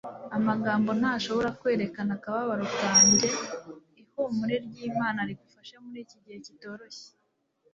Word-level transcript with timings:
amagambo 0.37 0.89
ntashobora 0.99 1.49
kwerekana 1.59 2.11
akababaro 2.17 2.65
kanjye 2.79 3.27
ihumure 4.01 4.55
ry'imana 4.65 5.19
rigufashe 5.29 5.75
muri 5.85 5.99
iki 6.05 6.17
gihe 6.23 6.37
kitoroshye 6.45 7.07